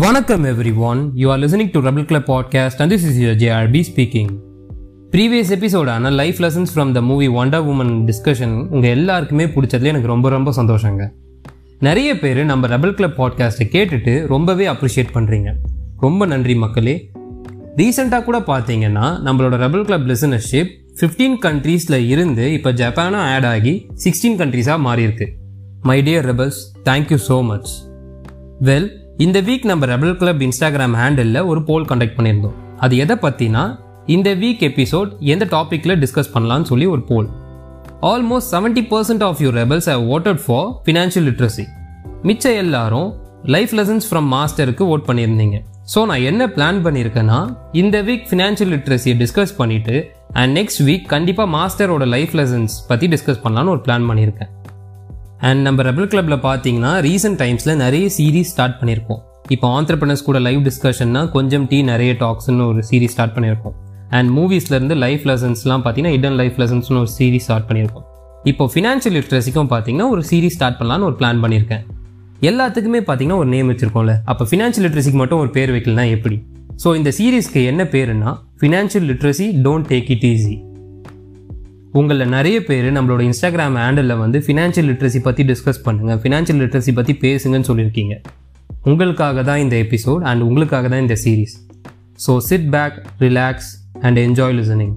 Vanakkam 0.00 0.42
everyone, 0.44 1.10
you 1.14 1.28
are 1.32 1.38
listening 1.38 1.70
to 1.72 1.80
Rebel 1.80 2.04
Club 2.04 2.24
podcast 2.26 2.78
and 2.78 2.90
this 2.90 3.06
is 3.06 3.18
your 3.18 3.34
JRB 3.34 3.80
speaking. 3.80 4.28
Previous 5.10 5.52
எபிசோடான 5.56 6.12
life 6.12 6.36
lessons 6.38 6.66
from 6.74 6.92
the 6.92 7.00
movie 7.00 7.28
wonder 7.28 7.68
woman 7.70 8.10
discussion 8.10 8.68
உங்கள் 8.68 8.90
எல்லாருக்குமே 8.90 9.44
பிடிச்சதுல 9.44 9.82
எனக்கு 9.82 10.06
ரொம்ப 10.06 10.28
ரொம்ப 10.28 10.52
சந்தோஷங்க. 10.56 11.08
நிறைய 11.78 12.18
பேர் 12.18 12.44
நம்ம 12.44 12.66
ரெபல் 12.66 12.94
கிளப் 12.94 13.22
பாட்காஸ்ட்டை 13.22 13.68
கேட்டுட்டு 13.70 14.26
ரொம்பவே 14.26 14.66
அப்ரிஷியேட் 14.66 15.14
பண்ணுறீங்க 15.14 15.54
ரொம்ப 15.96 16.26
நன்றி 16.26 16.54
மக்களே. 16.54 17.10
ரீசெண்டாக 17.76 18.24
கூட 18.24 18.38
பார்த்தீங்கன்னா 18.38 19.06
நம்மளோட 19.24 19.58
ரெபல் 19.64 19.84
கிளப் 19.84 20.06
லிசனர்ஷிப் 20.06 20.70
ஃபிஃப்டீன் 21.00 21.38
கண்ட்ரீஸில் 21.42 22.06
இருந்து 22.06 22.52
இப்போ 22.52 22.72
ஜப்பானும் 22.72 23.24
ஆட் 23.34 23.44
ஆகி 23.44 23.86
சிக்ஸ்டீன் 24.04 24.38
கண்ட்ரீஸாக 24.42 24.86
மாறியிருக்கு. 24.90 25.28
My 25.82 26.02
dear 26.02 26.30
rebels 26.32 26.62
thank you 26.84 27.18
so 27.28 27.44
much 27.44 27.74
well 28.62 29.04
இந்த 29.24 29.38
வீக் 29.44 29.62
நம்ம 29.68 29.84
ரெபல் 29.90 30.16
கிளப் 30.20 30.42
இன்ஸ்டாகிராம் 30.46 30.94
ஹேண்டில் 31.00 31.36
ஒரு 31.50 31.60
போல் 31.68 31.86
கண்டக்ட் 31.90 32.16
பண்ணியிருந்தோம். 32.16 32.56
அது 32.84 32.94
எதை 33.04 33.14
பற்றினா 33.22 33.62
இந்த 34.14 34.28
வீக் 34.42 34.62
எபிசோட் 34.68 35.10
எந்த 35.34 35.44
டாப்பிக்கில் 35.54 35.94
டிஸ்கஸ் 36.02 36.28
பண்ணலாம்னு 36.34 36.68
சொல்லி 36.70 36.86
ஒரு 36.94 37.02
poll 37.10 37.28
almost 38.10 38.50
seventy 38.54 38.82
percent 38.90 39.24
of 39.28 39.40
you 39.44 39.50
rebels 39.60 39.88
have 39.92 40.04
voted 40.16 40.42
for 40.46 40.66
financial 40.86 41.26
literacy 41.28 41.64
மிச்ச 42.30 42.54
எல்லாரும் 42.64 43.08
லைஃப் 43.54 43.72
லெசன்ஸ் 43.78 44.08
ஃப்ரம் 44.10 44.28
மாஸ்டருக்கு 44.34 44.84
ஓட் 44.92 45.06
பண்ணியிருந்தீங்க. 45.08 45.56
ஸோ 45.94 46.02
நான் 46.10 46.26
என்ன 46.32 46.42
பிளான் 46.56 46.82
பண்ணியிருக்கேன்னா 46.86 47.40
இந்த 47.82 47.96
வீக் 48.10 48.28
ஃபினான்ஷியல் 48.30 48.72
லிட்ரஸியை 48.74 49.16
டிஸ்கஸ் 49.22 49.56
பண்ணிவிட்டு 49.62 49.96
அண்ட் 50.40 50.52
நெக்ஸ்ட் 50.58 50.82
வீக் 50.88 51.06
கண்டிப்பாக 51.14 51.48
மாஸ்டரோட 51.56 52.06
லைஃப் 52.16 52.34
லெசன்ஸ் 52.42 52.76
பற்றி 52.90 53.08
டிஸ்கஸ் 53.16 53.42
பண்ணலான்னு 53.46 53.74
ஒரு 53.76 53.82
பிளான் 53.88 54.08
பண்ணியிருக்கேன். 54.10 54.50
அண்ட் 55.40 55.62
நம்ம 55.62 55.82
ரெபல் 55.82 56.06
கிளப்பில் 56.06 56.38
பார்த்தீங்கன்னா 56.42 57.00
ரீசெண்ட் 57.00 57.38
டைம்ஸில் 57.38 57.76
நிறைய 57.76 58.08
சீரீஸ் 58.08 58.50
ஸ்டார்ட் 58.50 58.78
பண்ணியிருக்கோம் 58.80 59.20
இப்போ 59.50 59.68
ஆண்டர்பனர்ஸ் 59.68 60.24
கூட 60.24 60.38
லைவ் 60.38 60.66
டிஸ்கஷன்னா 60.66 61.30
கொஞ்சம் 61.30 61.66
டீ 61.66 61.82
நிறைய 61.82 62.12
டாக்ஸ்னு 62.12 62.66
ஒரு 62.66 62.82
சீரீஸ் 62.82 63.10
ஸ்டார்ட் 63.10 63.34
பண்ணியிருக்கோம் 63.34 63.74
அண்ட் 64.10 64.38
மூவிஸ்லேருந்து 64.38 64.94
லைஃப் 64.94 65.26
லெசன்ஸ்லாம் 65.26 65.82
பார்த்தீங்கன்னா 65.84 66.14
இடன் 66.18 66.32
லைஃப் 66.32 66.60
லெசன்ஸ்னு 66.60 66.98
ஒரு 66.98 67.10
சீரீஸ் 67.18 67.42
ஸ்டார்ட் 67.42 67.68
பண்ணியிருக்கோம் 67.68 68.04
இப்போ 68.44 68.70
ஃபினான்ஷியல் 68.74 69.16
லிட்ரஸிக்கும் 69.16 69.70
பார்த்தீங்கன்னா 69.70 70.08
ஒரு 70.08 70.22
சீரீஸ் 70.22 70.52
ஸ்டார்ட் 70.52 70.78
பண்ணலான்னு 70.80 71.02
ஒரு 71.02 71.16
பிளான் 71.20 71.40
பண்ணியிருக்கேன் 71.44 71.84
எல்லாத்துக்குமே 72.40 72.98
பார்த்தீங்கன்னா 72.98 73.36
ஒரு 73.36 73.48
நேம் 73.48 73.70
வச்சிருக்கோம்ல. 73.70 74.14
அப்போ 74.24 74.44
ஃபினான்ஷியல் 74.44 74.90
லிட்ரஸிக்கு 74.90 75.12
மட்டும் 75.12 75.38
ஒரு 75.38 75.50
பேர் 75.50 75.70
வைக்கலனா 75.70 76.10
எப்படி? 76.10 76.42
ஸோ 76.84 76.96
இந்த 76.96 77.12
சீரீஸ்க்கு 77.18 77.64
என்ன 77.64 77.84
பேருன்னா 77.84 78.36
financial 78.60 79.06
literacy 79.10 79.62
don't 79.62 79.86
take 79.88 80.10
it 80.10 80.24
easy 80.24 80.62
உங்களில் 81.98 82.32
நிறைய 82.36 82.56
பேர் 82.68 82.86
நம்மளோட 82.96 83.20
இன்ஸ்டாகிராம் 83.28 83.76
ஹேண்டலில் 83.80 84.20
வந்து 84.22 84.38
ஃபினான்ஷியல் 84.46 84.88
லிட்ரஸி 84.90 85.20
பற்றி 85.26 85.42
டிஸ்கஸ் 85.50 85.82
பண்ணுங்கள் 85.84 86.18
ஃபினான்ஷியல் 86.22 86.60
லிட்ரஸி 86.62 86.92
பற்றி 86.94 87.12
பேசுங்கன்னு 87.24 87.68
சொல்லியிருக்கீங்க. 87.70 88.14
உங்களுக்காக 88.82 89.42
தான் 89.42 89.60
இந்த 89.64 89.76
எபிசோட் 89.84 90.24
அண்ட் 90.30 90.42
உங்களுக்காக 90.42 90.88
தான் 90.88 91.02
இந்த 91.04 91.16
series 91.24 91.54
so 92.26 92.32
sit 92.48 92.68
back 92.74 92.96
relax 93.24 93.70
and 94.00 94.18
enjoy 94.24 94.56
listening 94.58 94.94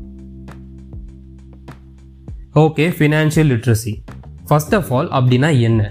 okay 2.64 2.86
financial 2.97 3.50
literacy 3.53 3.94
first 4.50 4.75
of 4.77 4.89
all 4.97 5.09
அப்படின்னா 5.17 5.50
என்ன? 5.67 5.81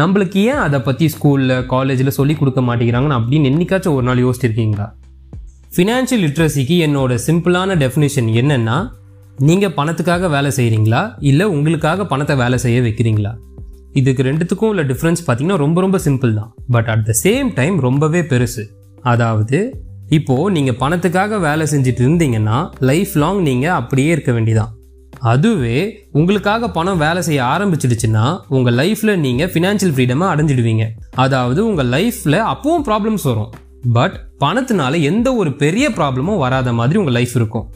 நம்மளுக்கு 0.00 0.38
ஏன் 0.52 0.62
அதை 0.66 0.78
பற்றி 0.80 1.06
ஸ்கூலில் 1.14 1.54
காலேஜில் 1.66 2.16
சொல்லி 2.18 2.34
கொடுக்க 2.34 2.60
மாட்டேங்கிறாங்கன்னு 2.60 3.18
அப்படின்னு 3.18 3.50
என்னைக்காச்சும் 3.50 3.96
ஒரு 3.98 4.06
நாள் 4.08 4.22
யோசிச்சிருக்கீங்களா? 4.24 4.86
ஃபினான்ஷியல் 5.76 6.24
லிட்ரஸிக்கு 6.26 6.76
என்னோட 6.86 7.12
சிம்பிளான 7.26 7.76
டெஃபினேஷன் 7.82 8.28
என்னென்னா 8.40 8.76
நீங்கள் 9.38 9.72
பணத்துக்காக 9.76 10.28
வேலை 10.28 10.50
செய்கிறீங்களா 10.56 11.14
இல்லை 11.18 11.46
உங்களுக்காக 11.46 12.06
பணத்தை 12.06 12.36
வேலை 12.36 12.58
செய்ய 12.58 12.80
வைக்கிறீங்களா? 12.80 13.32
இதுக்கு 13.92 14.22
ரெண்டுத்துக்கும் 14.22 14.68
உள்ள 14.68 14.82
டிஃப்ரென்ஸ் 14.82 15.22
பார்த்தீங்கன்னா 15.26 15.56
ரொம்ப 15.56 15.80
ரொம்ப 15.80 15.98
சிம்பிள் 15.98 16.34
தான். 16.34 16.54
But 16.70 16.86
at 16.86 17.04
the 17.04 17.12
same 17.22 17.52
time 17.54 17.80
ரொம்பவே 17.80 18.20
பெருசு. 18.20 18.62
அதாவது 19.02 19.58
இப்போது 20.08 20.52
நீங்கள் 20.52 20.76
பணத்துக்காக 20.80 21.40
வேலை 21.40 21.66
செஞ்சுட்டு 21.70 22.02
இருந்தீங்கன்னா 22.04 22.70
லைஃப் 22.80 23.14
லாங் 23.14 23.42
நீங்கள் 23.42 23.70
அப்படியே 23.70 24.08
இருக்க 24.08 24.32
வேண்டியதான் 24.32 24.72
அதுவே 25.20 26.06
உங்களுக்காக 26.12 26.70
பணம் 26.70 26.98
வேலை 26.98 27.22
செய்ய 27.22 27.42
ஆரம்பிச்சிடுச்சுன்னா 27.42 28.38
உங்கள் 28.48 28.74
லைஃப்பில் 28.74 29.16
நீங்கள் 29.16 29.50
ஃபினான்ஷியல் 29.52 29.94
ஃப்ரீடமாக 29.94 30.36
அடைஞ்சிடுவீங்க. 30.36 30.86
அதாவது 31.14 31.66
உங்கள் 31.66 31.86
லைஃப்பில் 31.86 32.40
அப்பவும் 32.52 32.84
ப்ராப்ளம்ஸ் 32.90 33.22
வரும். 33.22 33.50
பட் 33.92 34.20
பணத்தினால 34.38 35.00
எந்த 35.02 35.34
ஒரு 35.34 35.52
பெரிய 35.52 35.88
ப்ராப்ளமும் 35.88 36.38
வராத 36.38 36.72
மாதிரி 36.72 36.98
உங்கள் 36.98 37.12
லைஃப் 37.12 37.34
இருக்கும். 37.34 37.70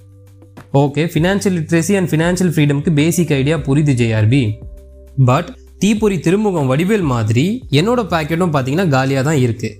Okay 0.72 1.02
financial 1.12 1.56
literacy 1.58 1.94
and 1.96 2.10
financial 2.10 2.52
ஃப்ரீடம்க்கு 2.54 2.92
basic 2.92 3.32
idea 3.32 3.56
புரியுது 3.56 3.92
ஜேஆர்பி 4.00 4.42
பட் 5.24 5.50
தீப்பொறி 5.78 6.20
திருமுகம் 6.20 6.70
வடிவேல் 6.70 7.00
மாதிரி 7.00 7.44
என்னோட 7.70 8.00
பேக்கெட்டும் 8.12 8.52
பார்த்தீங்கன்னா 8.54 8.88
காலியாக 8.88 9.22
தான் 9.22 9.36
இருக்குது 9.36 9.76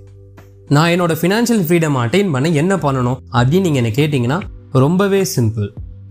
நான் 0.69 0.91
என்னோட 0.91 1.13
ஃபினான்ஷியல் 1.21 1.65
ஃப்ரீடம் 1.67 1.99
அட்டைன் 2.05 2.31
பண்ண 2.31 2.49
என்ன 2.49 2.77
பண்ணணும் 2.77 3.19
அப்படின்னு 3.33 3.67
நீங்கள் 3.67 3.83
என்ன 3.83 3.93
கேட்டிங்கன்னா 3.97 4.41
ரொம்பவே 4.73 5.23
சிம்பிள் 5.37 5.69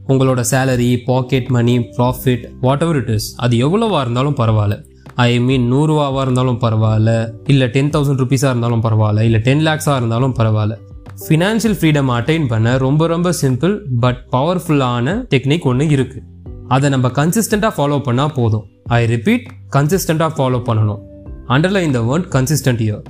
உங்களோட 0.08 0.42
salary 0.52 1.04
pocket 1.06 1.48
money 1.48 1.80
profit 1.80 2.46
whatever 2.82 2.96
it 2.96 3.10
is 3.10 3.36
அது 3.36 3.58
எவ்வளோவா 3.58 4.00
இருந்தாலும் 4.00 4.36
பரவாயில்ல. 4.36 4.76
ஐ 5.16 5.40
மீன் 5.40 5.74
நூறுரூவாவாக 5.74 6.22
இருந்தாலும் 6.22 6.60
பரவாயில்ல. 6.60 7.34
இல்லை 7.48 7.68
டென் 7.68 7.90
தௌசண்ட் 7.90 8.22
ருபீஸாக 8.24 8.54
இருந்தாலும் 8.54 8.84
பரவாயில்ல. 8.84 9.20
இல்லை 9.20 9.40
டென் 9.40 9.60
லேக்ஸாக 9.60 9.96
இருந்தாலும் 9.96 10.36
பரவாயில்ல. 10.36 10.78
ஃபினான்ஷியல் 11.26 11.78
ஃப்ரீடம் 11.80 12.10
அட்டைன் 12.16 12.48
பண்ண 12.48 12.78
ரொம்ப 12.78 13.08
ரொம்ப 13.08 13.30
சிம்பிள் 13.42 13.74
பட் 14.00 14.20
பவர்ஃபுல்லான 14.32 15.14
டெக்னிக் 15.34 15.62
ஒன்று 15.62 15.86
இருக்குது 15.86 16.22
அதை 16.68 16.90
நம்ம 16.90 17.08
கன்சிஸ்டண்ட்டாக 17.08 17.74
ஃபாலோ 17.78 17.98
பண்ணால் 18.08 18.34
போதும். 18.34 18.66
ஐ 18.84 19.06
ரிப்பீட் 19.06 19.46
கன்சிஸ்டண்ட்டாக 19.76 20.32
ஃபாலோ 20.38 20.60
பண்ணணும். 20.68 21.02
Underline 21.48 21.92
the 21.92 22.02
word 22.10 22.28
consistent 22.36 22.84
here 22.86 23.06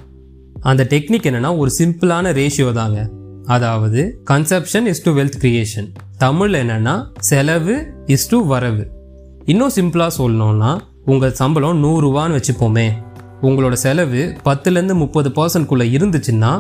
அந்த 0.62 0.88
டெக்னிக் 0.90 1.28
என்னென்னா 1.30 1.58
ஒரு 1.58 1.72
சிம்பிளான 1.80 2.32
ரேஷியோ 2.40 2.72
தாங்க. 2.72 3.10
அதாவது 3.46 4.02
conception 4.30 4.86
is 4.86 5.04
to 5.04 5.12
wealth 5.18 5.38
creation 5.42 5.90
Tamil 6.18 6.56
என்னென்னா 6.56 6.96
செலவு 7.20 7.76
இஸ் 8.06 8.30
டு 8.30 8.46
வரவு. 8.46 8.86
இன்னும் 9.46 9.76
சிம்பிளாக 9.76 10.12
சொல்லணும்னா 10.18 10.72
உங்கள் 11.06 11.38
சம்பளம் 11.42 11.84
நூறுரூவான்னு 11.84 12.38
வச்சுப்போமே. 12.40 12.88
உங்களோட 13.42 13.74
செலவு 13.74 14.22
பத்துலேருந்து 14.46 14.94
முப்பது 14.94 15.30
பர்சன்ட்குள்ளே 15.30 15.86
இருந்துச்சுன்னா 15.98 16.52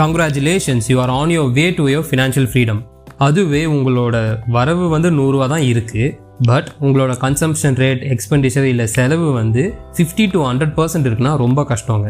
congratulations 0.00 0.86
you 0.92 0.96
are 1.00 1.10
on 1.10 1.30
your 1.30 1.50
way 1.58 1.66
to 1.70 1.88
your 1.88 2.06
financial 2.10 2.48
freedom 2.52 2.80
அதுவே 3.26 3.66
உங்களோட 3.74 4.16
வரவு 4.56 4.88
வந்து 4.88 5.10
நூறுரூவா 5.10 5.46
தான் 5.48 5.64
இருக்குது 5.72 6.08
பட் 6.50 6.68
உங்களோட 6.80 7.12
கன்சம்ஷன் 7.24 7.76
ரேட் 7.82 8.02
எக்ஸ்பெண்டிச்சர் 8.14 8.64
இல்லை 8.64 8.86
செலவு 8.86 9.32
வந்து 9.32 9.62
ஃபிஃப்டி 9.96 10.26
டு 10.34 10.40
ஹண்ட்ரட் 10.48 10.74
பர்சன்ட் 10.78 11.06
இருக்குன்னா 11.08 11.36
ரொம்ப 11.36 11.62
கஷ்டங்க. 11.70 12.08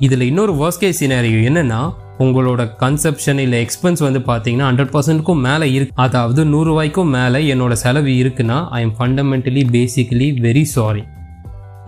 இதில் 0.00 0.20
இன்னொரு 0.20 0.52
worst 0.52 0.80
case 0.82 1.00
என்னென்னா 1.48 1.80
உங்களோட 2.18 2.62
கன்சப்ஷன் 2.82 3.38
இல்லை 3.38 3.58
எக்ஸ்பென்ஸ் 3.64 4.02
வந்து 4.06 4.20
பார்த்தீங்கன்னா 4.20 4.66
ஹண்ட்ரட் 4.70 4.92
பர்சன்ட்க்கும் 4.94 5.42
மேலே 5.48 5.66
இருக்கு. 5.72 5.94
அதாவது 5.96 6.44
நூறுரூவாய்க்கும் 6.44 7.12
மேலே 7.18 7.40
என்னோட 7.54 7.72
செலவு 7.72 8.12
இருக்குன்னா 8.22 8.58
I 8.70 8.80
am 8.82 8.94
fundamentally 8.98 9.62
basically 9.74 10.28
very 10.46 10.62
sorry 10.62 11.02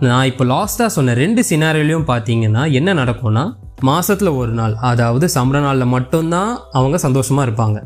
நான் 0.01 0.25
இப்போ 0.25 0.43
லாஸ்ட்டாக 0.45 0.89
சொன்ன 0.97 1.13
ரெண்டு 1.13 1.43
சினாரிலையும் 1.49 2.05
பார்த்தீங்கன்னா 2.11 2.71
என்ன 2.71 2.93
நடக்கும்னா 2.93 3.45
மாதத்தில் 3.87 4.29
ஒரு 4.39 4.51
நாள் 4.51 4.73
அதாவது 4.89 5.25
சம்பள 5.35 5.57
நாளில் 5.65 5.91
மட்டும்தான் 5.93 6.51
அவங்க 6.77 6.97
சந்தோஷமாக 7.03 7.45
இருப்பாங்க. 7.47 7.77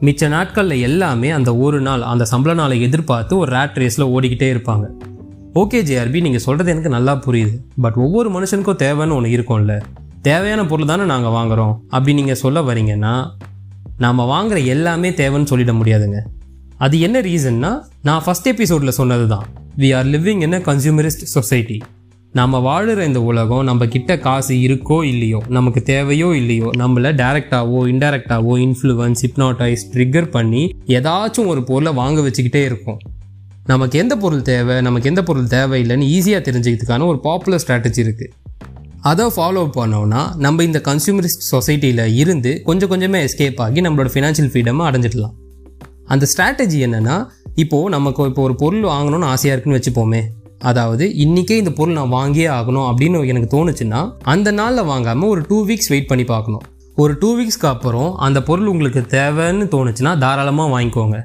மிச்ச 0.00 0.28
நாட்களில் 0.34 0.82
எல்லாமே 0.88 1.28
அந்த 1.30 1.50
ஒரு 1.64 1.80
நாள் 1.80 2.02
அந்த 2.02 2.24
சம்பள 2.24 2.52
நாளை 2.54 2.76
எதிர்பார்த்து 2.86 3.38
ஒரு 3.38 3.50
ரேட் 3.56 3.78
ரேஸில் 3.82 4.10
ஓடிக்கிட்டே 4.14 4.48
இருப்பாங்க. 4.54 4.86
ஓகே 5.60 5.78
ஜேஆர்பி 5.88 6.20
நீங்கள் 6.26 6.44
சொல்கிறது 6.46 6.72
எனக்கு 6.74 6.92
நல்லா 6.96 7.14
புரியுது. 7.26 7.56
பட் 7.84 7.98
ஒவ்வொரு 8.04 8.28
மனுஷனுக்கும் 8.36 8.80
தேவைன்னு 8.84 9.16
ஒன்று 9.16 9.34
இருக்கும்ல. 9.36 9.74
தேவையான 10.28 10.64
பொருள் 10.66 10.90
தானே 10.92 11.04
நாங்கள் 11.12 11.34
வாங்குகிறோம் 11.38 11.74
அப்படி 11.94 12.12
நீங்கள் 12.20 12.40
சொல்ல 12.44 12.60
வரீங்கன்னா 12.60 13.14
நாம் 14.04 14.28
வாங்குகிற 14.34 14.60
எல்லாமே 14.74 15.10
தேவைன்னு 15.22 15.50
சொல்லிட 15.52 15.74
முடியாதுங்க. 15.80 16.20
அது 16.84 16.96
என்ன 17.00 17.20
ரீசன்னா 17.20 17.72
நான் 18.08 18.22
ஃபஸ்ட் 18.26 18.48
எபிசோடில் 18.52 18.98
சொன்னது 19.00 19.26
தான் 19.34 19.44
we 19.82 19.90
are 19.96 20.08
living 20.14 20.42
in 20.46 20.56
a 20.60 20.62
consumerist 20.70 21.26
society 21.34 21.76
நம்ம 22.34 22.58
வாழுற 22.58 23.00
இந்த 23.06 23.22
உலகம் 23.22 23.64
நம்ம 23.64 23.86
கிட்ட 23.86 24.18
காசு 24.18 24.54
இருக்கோ 24.66 25.04
இல்லையோ 25.04 25.40
நமக்கு 25.48 25.82
தேவையோ 25.82 26.28
இல்லையோ 26.36 26.68
நம்மளை 26.78 27.10
டைரக்டாவோ 27.20 27.80
இன்டைரக்டாவோ 27.92 28.52
இன்ஃப்ளூவன்ஸ் 28.66 29.20
ஹிப்னாட்டைஸ் 29.24 29.82
ட்ரிகர் 29.94 30.28
பண்ணி 30.30 30.62
ஏதாச்சும் 30.86 31.46
ஒரு 31.46 31.64
பொருளை 31.64 31.92
வாங்க 31.92 32.20
வச்சுக்கிட்டே 32.20 32.62
இருக்கும். 32.64 32.98
நமக்கு 33.66 33.98
எந்த 33.98 34.16
பொருள் 34.16 34.42
தேவை 34.42 34.80
நமக்கு 34.80 35.08
எந்த 35.08 35.22
பொருள் 35.22 35.44
தேவையில்லைன்னு 35.44 36.08
ஈஸியாக 36.16 36.42
தெரிஞ்சுக்கிறதுக்கான 36.48 37.06
ஒரு 37.06 37.20
பாப்புலர் 37.20 37.62
ஸ்ட்ராட்டஜி 37.66 38.02
இருக்குது 38.06 38.32
அதை 39.00 39.26
ஃபாலோ 39.36 39.68
பண்ணோம்னா 39.78 40.22
நம்ம 40.36 40.64
இந்த 40.64 40.80
கன்சியூமரிஸ்ட் 40.84 41.48
சொசைட்டியில் 41.52 42.04
இருந்து 42.14 42.62
கொஞ்சம் 42.64 42.88
கொஞ்சமாக 42.88 43.28
எஸ்கேப் 43.28 43.60
ஆகி 43.60 43.80
நம்மளோட 43.80 44.10
ஃபினான்ஷியல் 44.14 44.52
ஃப்ரீடமாக 44.52 44.90
அடைஞ்சிடலாம். 44.90 45.34
அந்த 46.06 46.26
ஸ்ட்ராட்டஜி 46.32 46.80
என்னென்னா 46.86 47.24
இப்போது 47.54 47.90
நமக்கு 47.90 48.24
இப்போ 48.24 48.42
ஒரு 48.42 48.54
பொருள் 48.54 48.84
வாங்கணும்னு 48.84 49.32
ஆசையாக 49.34 49.54
இருக்குன்னு 49.54 49.80
வச்சுப்போமே 49.80 50.22
அதாவது 50.62 51.04
இன்றைக்கே 51.24 51.56
இந்த 51.60 51.70
பொருள் 51.70 51.94
நான் 51.94 52.12
வாங்கியே 52.12 52.48
ஆகணும் 52.58 52.86
அப்படின்னு 52.88 53.26
எனக்கு 53.26 53.50
தோணுச்சுன்னா 53.54 54.00
அந்த 54.22 54.48
நாளில் 54.50 54.84
வாங்காமல் 54.84 55.28
ஒரு 55.28 55.42
டூ 55.48 55.66
வீக்ஸ் 55.66 55.88
வெயிட் 55.88 56.06
பண்ணி 56.06 56.24
பார்க்கணும். 56.24 56.62
ஒரு 56.96 57.16
டூ 57.20 57.28
வீக்ஸ்க்கு 57.38 57.66
அப்புறம் 57.66 58.16
அந்த 58.16 58.42
பொருள் 58.42 58.66
உங்களுக்கு 58.66 59.00
தேவைன்னு 59.00 59.66
தோணுச்சுன்னா 59.74 60.18
தாராளமாக 60.18 60.72
வாங்கிக்கோங்க. 60.74 61.18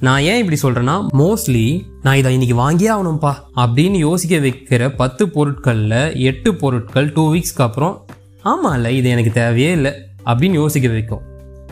நான் 0.00 0.20
ஏன் 0.20 0.38
இப்படி 0.42 0.58
சொல்கிறேன்னா 0.62 0.96
மோஸ்ட்லி 1.20 1.64
நான் 2.02 2.16
இதை 2.16 2.32
இன்னைக்கு 2.32 2.56
வாங்கியே 2.62 2.90
ஆகணும்ப்பா 2.96 3.32
அப்படின்னு 3.56 3.98
யோசிக்க 4.08 4.36
வைக்கிற 4.36 4.88
பத்து 4.96 5.28
பொருட்களில் 5.28 5.98
எட்டு 6.30 6.54
பொருட்கள் 6.54 7.12
டூ 7.12 7.24
வீக்ஸ்க்கு 7.34 7.66
அப்புறம் 7.68 7.96
ஆமாம் 8.42 8.74
இல்லை 8.74 8.96
இது 8.96 9.08
எனக்கு 9.08 9.32
தேவையே 9.32 9.72
இல்லை 9.72 9.92
அப்படின்னு 10.24 10.62
யோசிக்க 10.62 10.88
வைக்கும். 10.88 11.22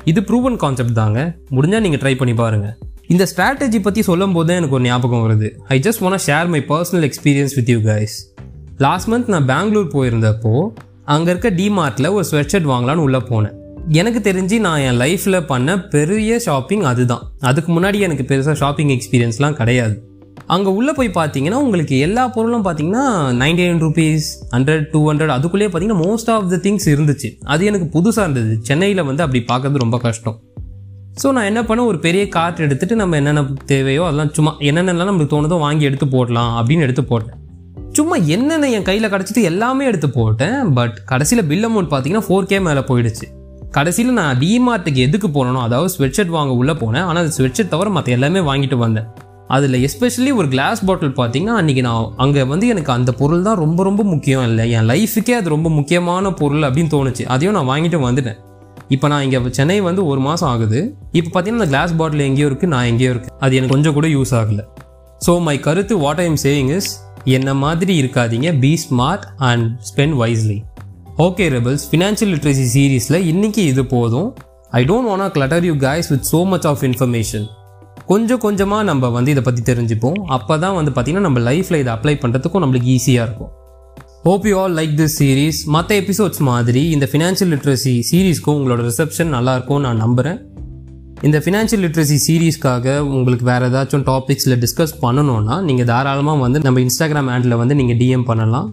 இது 0.05 0.23
ப்ரூவன் 0.25 0.56
கான்செப்ட் 0.56 0.99
தாங்க. 1.03 1.20
முடிஞ்சால் 1.50 1.85
நீங்கள் 1.87 2.00
ட்ரை 2.05 2.17
பண்ணி 2.17 2.35
பாருங்கள் 2.35 2.76
இந்த 3.12 3.26
ஸ்ட்ராட்டஜி 3.31 3.78
பற்றி 3.82 4.02
சொல்லும் 4.02 4.32
போது 4.32 4.55
எனக்கு 4.55 4.75
ஒரு 4.75 4.84
ஞாபகம் 4.84 5.22
வருது. 5.25 5.49
I 5.75 5.76
just 5.84 6.00
want 6.00 6.16
share 6.26 6.49
my 6.55 6.60
personal 6.69 7.05
experience 7.06 7.55
with 7.55 7.70
you 7.72 7.78
guys 7.78 8.16
last 8.78 9.08
month 9.10 9.31
நான் 9.34 9.46
பெங்களூர் 9.50 9.87
போயிருந்தப்போ 9.94 10.52
அங்கே 11.14 11.31
இருக்க 11.31 11.50
டிமார்ட்டில் 11.50 12.10
ஒரு 12.16 12.25
ஸ்வெட் 12.31 12.50
ஷர்ட் 12.52 12.69
வாங்கலான்னு 12.72 13.05
உள்ளே 13.06 13.20
போனேன். 13.31 13.55
எனக்கு 14.00 14.20
தெரிஞ்சு 14.28 14.58
நான் 14.66 14.81
என் 14.88 14.99
லைஃப்பில் 15.05 15.46
பண்ண 15.46 15.78
பெரிய 15.94 16.38
ஷாப்பிங் 16.38 16.82
அதுதான். 16.82 17.25
அதுக்கு 17.40 17.81
முன்னாடி 17.81 18.00
எனக்கு 18.08 18.26
பெருசாக 18.32 18.52
ஷாப்பிங் 18.52 18.93
எக்ஸ்பீரியன்ஸ்லாம் 18.96 19.52
கிடையாது. 19.52 19.96
அங்கே 20.46 20.70
உள்ளே 20.70 20.93
போய் 20.93 21.10
பார்த்தீங்கன்னா 21.14 21.58
உங்களுக்கு 21.64 21.99
எல்லா 21.99 22.28
பொருளும் 22.28 22.64
பார்த்தீங்கன்னா 22.64 23.06
ninety 23.43 23.64
nine 23.69 23.82
rupees 23.87 24.28
hundred 24.56 24.84
two 24.93 25.00
hundred 25.10 25.34
அதுக்குள்ளேயே 25.37 25.70
பார்த்தீங்கன்னா 25.72 26.00
மோஸ்ட் 26.05 26.31
ஆஃப் 26.34 26.50
த 26.50 26.58
திங்ஸ் 26.69 26.87
இருந்துச்சு. 26.94 27.31
அது 27.55 27.64
எனக்கு 27.64 27.88
புதுசாக 27.96 28.26
இருந்தது. 28.26 28.58
சென்னையில் 28.62 29.05
வந்து 29.05 29.22
அப்படி 29.22 29.43
பார்க்கறது 29.52 29.84
ரொம்ப 29.87 29.99
கஷ்டம். 29.99 30.38
ஸோ 31.22 31.32
நான் 31.32 31.44
என்ன 31.44 31.62
பண்ணேன் 31.62 31.88
ஒரு 31.90 31.99
பெரிய 31.99 32.28
கார்ட் 32.28 32.64
எடுத்துகிட்டு 32.66 33.00
நம்ம 33.00 33.16
என்னென்ன 33.16 33.44
தேவையோ 33.66 34.02
அதெல்லாம் 34.06 34.32
சும்மா 34.32 34.52
என்னென்னலாம் 34.60 35.08
நம்மளுக்கு 35.10 35.34
தோணுதோ 35.34 35.58
வாங்கி 35.58 35.84
எடுத்து 35.84 36.08
போடலாம் 36.08 36.52
அப்படின்னு 36.58 36.81
எடுத்து 36.81 37.05
போட்டேன். 37.05 37.37
சும்மா 37.96 38.16
என்னென்ன 38.16 38.69
என் 38.69 38.82
கையில் 38.82 39.12
கிடச்சிட்டு 39.14 39.43
எல்லாமே 39.43 39.84
எடுத்து 39.87 40.10
போட்டேன். 40.10 40.72
பட் 40.72 41.05
கடைசியில் 41.05 41.46
பில் 41.46 41.66
அமௌண்ட் 41.69 41.90
பார்த்தீங்கன்னா 41.93 42.26
ஃபோர் 42.28 42.49
கே 42.50 42.58
மேலே 42.58 42.81
போயிடுச்சு. 42.81 43.26
கடைசியில் 43.70 44.12
நான் 44.12 44.38
டிமார்ட்டுக்கு 44.38 45.00
எதுக்கு 45.06 45.28
போனோம் 45.28 45.64
அதாவது 45.64 45.90
ஸ்வெட்ஷர்ட் 45.96 46.34
வாங்க 46.37 46.52
உள்ளே 46.52 46.72
போனேன். 46.72 47.06
ஆனால் 47.08 47.22
அது 47.25 47.32
ஸ்வெட்ஷர்ட் 47.38 47.69
தவிர 47.69 47.88
மற்ற 47.88 48.12
எல்லாமே 48.12 48.40
வாங்கிட்டு 48.40 48.76
வந்தேன். 48.76 49.08
அதில் 49.49 49.76
எஸ்பெஷலி 49.87 50.32
ஒரு 50.34 50.49
கிளாஸ் 50.49 50.84
பாட்டில் 50.84 51.14
பார்த்தீங்கன்னா 51.20 51.55
அன்றைக்கி 51.60 51.81
நான் 51.81 52.12
அங்கே 52.16 52.43
வந்து 52.43 52.66
எனக்கு 52.66 52.93
அந்த 52.93 53.12
பொருள் 53.12 53.43
தான் 53.43 53.56
ரொம்ப 53.56 53.82
ரொம்ப 53.82 54.02
முக்கியம் 54.02 54.44
இல்லை. 54.49 54.70
என் 54.70 54.88
லைஃபுக்கே 54.93 55.32
அது 55.32 55.49
ரொம்ப 55.49 55.69
முக்கியமான 55.69 56.32
பொருள் 56.32 56.62
அப்படின்னு 56.62 56.94
தோணுச்சு. 56.96 57.25
அதையும் 57.25 57.56
நான் 57.58 57.70
வாங்கிட்டு 57.72 58.00
வந்துட்டேன். 58.08 58.38
இப்போ 58.94 59.06
நான் 59.12 59.25
இங்கே 59.26 59.40
சென்னை 59.58 59.79
வந்து 59.88 60.02
ஒரு 60.11 60.20
மாதம் 60.26 60.49
ஆகுது. 60.52 60.81
இப்போ 61.19 61.31
பார்த்தீங்கன்னா 61.32 61.64
அந்த 61.64 61.70
கிளாஸ் 61.73 61.93
பாட்டில் 62.00 62.25
எங்கேயோ 62.29 62.46
இருக்குது 62.50 62.73
நான் 62.75 62.88
எங்கேயோ 62.93 63.11
இருக்குது 63.14 63.35
அது 63.44 63.56
எனக்கு 63.58 63.75
கொஞ்சம் 63.75 63.96
கூட 63.99 64.08
யூஸ் 64.17 64.32
ஆகலை. 64.40 64.64
ஸோ 65.26 65.32
மை 65.49 65.56
கருத்து 65.67 65.94
வாட் 66.05 66.23
ஐம் 66.25 66.38
சேயிங் 66.46 66.70
இஸ் 66.79 66.90
என்ன 67.37 67.55
மாதிரி 67.64 67.94
இருக்காதீங்க 68.02 68.50
be 68.64 68.73
smart 68.87 69.25
and 69.50 69.67
spend 69.90 70.17
wisely 70.23 70.58
okay 71.26 71.46
rebels 71.56 71.85
financial 71.93 72.32
literacy 72.35 72.67
சீரீஸில் 72.75 73.19
இன்றைக்கி 73.32 73.62
இது 73.73 73.82
போதும். 73.94 74.29
I 74.79 74.82
don't 74.91 75.08
want 75.11 75.32
clutter 75.37 75.64
you 75.69 75.75
guys 75.87 76.11
with 76.12 76.26
so 76.32 76.41
much 76.52 76.67
of 76.73 76.84
information 76.88 77.46
கொஞ்சம் 78.11 78.43
கொஞ்சமாக 78.44 78.82
நம்ம 78.88 79.08
வந்து 79.17 79.31
இதை 79.34 79.43
பற்றி 79.46 79.62
தெரிஞ்சுப்போம். 79.70 80.19
அப்போ 80.37 80.55
தான் 80.64 80.76
வந்து 80.79 80.93
பார்த்திங்கன்னா 80.96 81.29
நம்ம 81.29 81.41
லைஃப்பில் 81.49 81.81
இதை 81.82 81.93
அப்ளை 81.96 82.14
பண்ணுறதுக்கும் 82.23 82.62
நம்மளுக்கு 82.64 82.91
ஈஸியாக 82.96 83.26
இருக்கும். 83.29 83.50
Hope 84.26 84.47
you 84.49 84.55
all 84.61 84.75
like 84.79 84.94
this 85.00 85.17
series 85.20 85.59
மற்ற 85.75 85.91
எபிசோட்ஸ் 86.03 86.41
மாதிரி 86.49 86.81
இந்த 86.94 87.06
ஃபினான்ஷியல் 87.11 87.50
லிட்ரஸி 87.55 87.93
சீரீஸ்க்கும் 88.09 88.56
உங்களோட 88.59 88.82
ரிசப்ஷன் 88.88 89.31
நல்லாயிருக்கும் 89.37 89.82
நான் 89.87 90.03
நம்புகிறேன் 90.05 90.38
இந்த 91.29 91.38
ஃபினான்ஷியல் 91.44 91.82
லிட்ரஸி 91.85 92.17
சீரீஸ்க்காக 92.26 92.97
உங்களுக்கு 93.17 93.47
வேறு 93.50 93.69
ஏதாச்சும் 93.70 94.05
டாபிக்ஸில் 94.11 94.56
டிஸ்கஸ் 94.65 94.94
பண்ணணும்னா 95.05 95.56
நீங்கள் 95.69 95.88
தாராளமாக 95.93 96.44
வந்து 96.44 96.61
நம்ம 96.67 96.82
இன்ஸ்டாகிராம் 96.87 97.31
ஹேண்டில் 97.32 97.56
வந்து 97.62 97.75
நீங்கள் 97.81 97.99
டிஎம் 98.03 98.26
பண்ணலாம். 98.31 98.69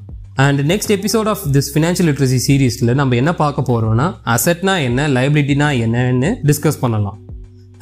And 0.46 0.62
next 0.72 0.94
episode 0.98 1.30
of 1.34 1.44
this 1.56 1.72
financial 1.74 2.10
literacy 2.12 2.40
சீரீஸில் 2.48 2.94
நம்ம 3.02 3.16
என்ன 3.22 3.34
பார்க்க 3.44 3.70
போகிறோம்னா 3.72 4.08
அசட்னா 4.36 4.76
என்ன 4.90 5.08
லைபிலிட்டினா 5.18 5.70
என்னன்னு 5.86 6.32
டிஸ்கஸ் 6.52 6.82
பண்ணலாம். 6.84 7.18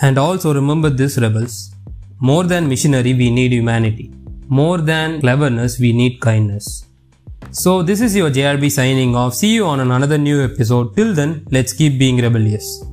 And 0.05 0.19
also 0.27 0.51
remember 0.61 0.95
this 1.01 1.19
rebels 1.27 1.59
more 2.29 2.49
than 2.53 2.67
machinery 2.73 3.13
we 3.21 3.29
need 3.39 3.55
humanity 3.57 4.07
more 4.59 4.83
than 4.93 5.13
cleverness 5.25 5.77
we 5.83 5.91
need 6.01 6.19
kindness 6.29 6.71
So, 7.55 7.83
this 7.83 8.01
is 8.01 8.15
your 8.15 8.31
JRB 8.31 8.71
signing 8.71 9.15
off. 9.15 9.35
See 9.35 9.53
you 9.53 9.65
on 9.65 9.79
another 9.79 10.17
new 10.17 10.43
episode. 10.43 10.95
Till 10.95 11.13
then, 11.13 11.45
let's 11.51 11.71
keep 11.71 11.99
being 11.99 12.17
rebellious. 12.17 12.83